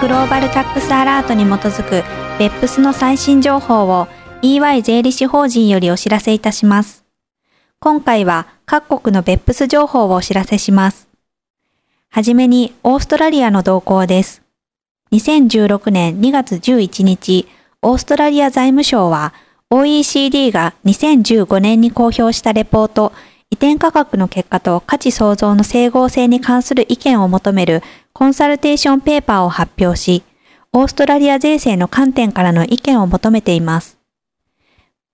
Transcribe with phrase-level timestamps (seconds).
[0.00, 2.04] グローバルタックスアラートに基づく
[2.38, 4.06] 別府スの最新情報を
[4.40, 7.04] EY 税理士法人よりお知らせいたします。
[7.80, 11.08] 今回は各国の別府ス情報をお知らせします。
[12.08, 14.42] はじめにオーストラリアの動向です。
[15.12, 17.48] 2016年2月11日、
[17.82, 19.34] オーストラリア財務省は
[19.70, 23.12] OECD が2015年に公表したレポート、
[23.50, 30.22] 移転価格の結果と価値創造の整合性に関する意見を求めるコンサルテーションペーパーを発表し、
[30.72, 33.98] オーストラリア税制の観点からの意見を求めています。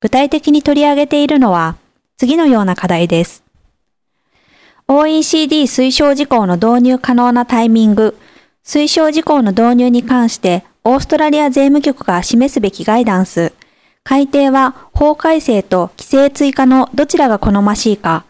[0.00, 1.76] 具体的に取り上げているのは、
[2.16, 3.42] 次のような課題です。
[4.88, 8.16] OECD 推奨事項の導入可能なタイミング、
[8.64, 13.52] 推奨事項の導入に関してオーストラリア税務局が示すべきガイダンス、
[14.04, 18.24] 改定は法改正と規制追加のどちらが好ましいか、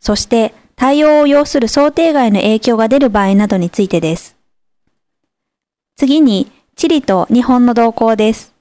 [0.00, 4.36] そして対応を要する想定外の影響が出る場合などについてです。
[5.96, 8.52] 次に、チリと日本の動向です。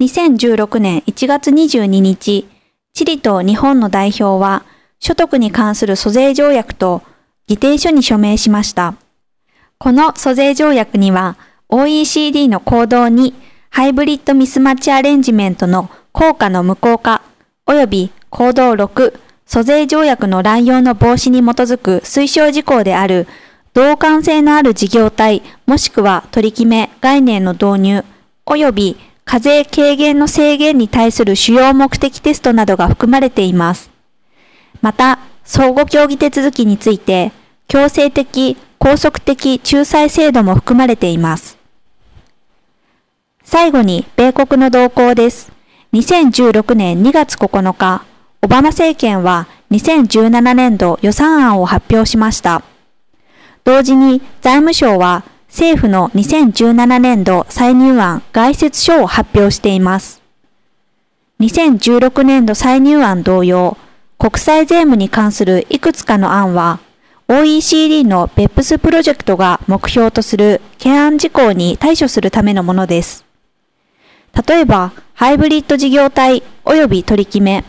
[0.00, 2.48] 2016年1月22日、
[2.92, 4.64] チリと日本の代表は、
[4.98, 7.02] 所得に関する租税条約と
[7.46, 8.94] 議定書に署名しました。
[9.78, 11.38] この租税条約には
[11.70, 13.32] OECD の行動に
[13.70, 17.22] ハイブリッドミスマッチアレンジメントの効果の無効化
[17.66, 19.18] 及び行動6
[19.52, 23.26] 租税条約の乱用の防止に基づく推奨事項である
[23.74, 28.04] 同感性のある事業体もしくは取り決め概念の導入
[28.46, 33.90] 及び課税軽減の制限に対する主要目的テストなどが含まれています。
[34.82, 37.32] また、相互協議手続きについて、
[37.66, 41.58] 強制的、拘束的仲裁制度も含まれています。
[43.44, 45.52] 最後に、米国の動向です。
[45.92, 48.09] 2016年2月9日、
[48.42, 52.62] オバマ政権は2017年度予算案を発表しました。
[53.64, 60.22] 同時に財務省は政府の2017年度歳入案概説書を発表しています。
[61.40, 63.76] 2016年度歳入案同様、
[64.18, 66.80] 国際税務に関するいくつかの案は、
[67.28, 73.24] OECD の BEPS プロジェクトが目標とする懸案事項に対処するためのものです。
[74.46, 77.64] 例えば、ハイブリッド事業体及び取り決め、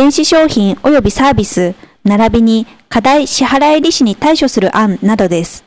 [0.00, 1.74] 電子商品及びサービス、
[2.04, 5.62] 並びに課題支払い利子に対処する案などです。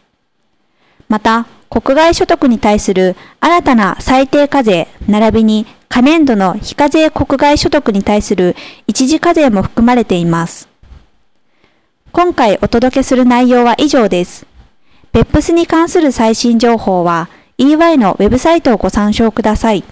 [1.08, 8.56] また、国外所得に対する新たな最低課税、並びに可年度の非課税国外所得に対する
[8.88, 10.68] 一時課税も含まれています。
[12.12, 14.48] 今回お届けする内容は以上です。
[15.12, 17.30] 別府スに関する最新情報は
[17.60, 19.84] EY のウェブサイトをご参照ください。